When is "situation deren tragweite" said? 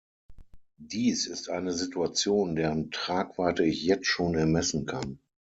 1.73-3.63